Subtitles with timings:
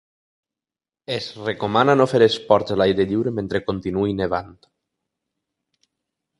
[1.15, 4.59] Es recomana no fer esports a l’aire lliure mentre continuï nevant.